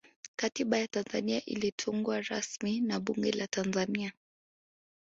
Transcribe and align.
katiba 0.35 0.77
ya 0.77 0.87
tanzania 0.87 1.45
ilitungwa 1.45 2.21
rasmi 2.21 2.81
na 2.81 2.99
bunge 2.99 3.31
la 3.31 3.47
tanzania 3.47 4.13